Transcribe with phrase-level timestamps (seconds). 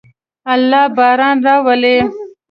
[0.53, 1.97] الله باران راولي.